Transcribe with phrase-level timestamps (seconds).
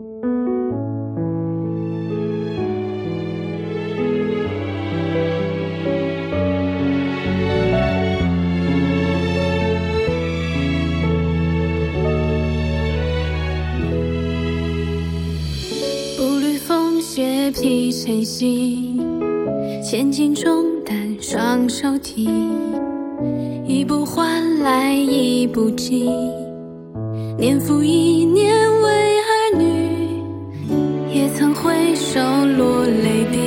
[0.00, 0.06] 步
[16.38, 18.98] 履风雪披晨曦，
[19.84, 22.26] 千斤重担双手提，
[23.66, 26.10] 一步换来一步进，
[27.36, 28.69] 年复一年，
[31.60, 32.20] 也曾回首
[32.56, 33.38] 落泪滴，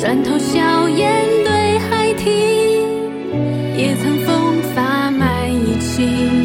[0.00, 2.30] 转头笑颜对海提，
[3.76, 6.43] 也曾风发满衣襟，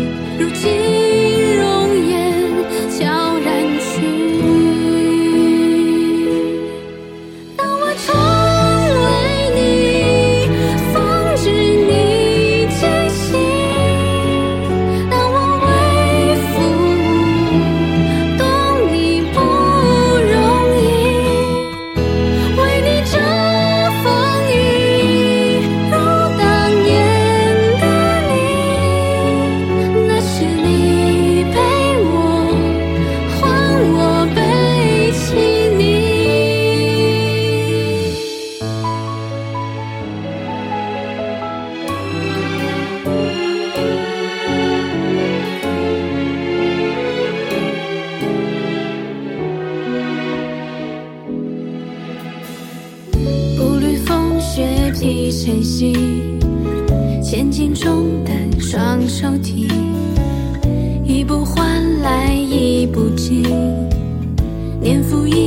[55.00, 55.94] 提晨曦，
[57.24, 59.66] 千斤重担双手提，
[61.06, 63.42] 一步换来一步进，
[64.82, 65.39] 年复一。